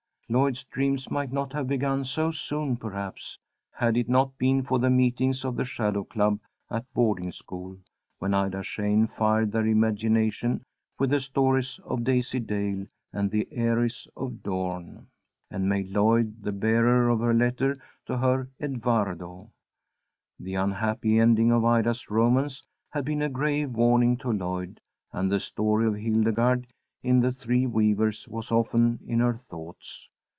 [0.31, 3.37] Lloyd's dreams might not have begun so soon, perhaps,
[3.69, 6.39] had it not been for the meetings of the Shadow Club
[6.69, 7.77] at boarding school,
[8.19, 10.63] when Ida Shane fired their imaginations
[10.97, 15.07] with the stories of "Daisy Dale" and "The Heiress of Dorn,"
[15.49, 19.51] and made Lloyd the bearer of her letters to her "Edwardo."
[20.39, 24.79] The unhappy ending of Ida's romance had been a grave warning to Lloyd,
[25.11, 26.67] and the story of Hildegarde
[27.03, 30.07] in the Three Weavers was often in her thoughts.